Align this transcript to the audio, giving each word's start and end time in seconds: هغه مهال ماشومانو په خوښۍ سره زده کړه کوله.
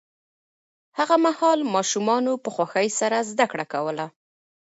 هغه 0.97 1.15
مهال 1.25 1.59
ماشومانو 1.75 2.33
په 2.43 2.49
خوښۍ 2.55 2.87
سره 2.99 3.17
زده 3.31 3.45
کړه 3.51 3.65
کوله. 3.73 4.05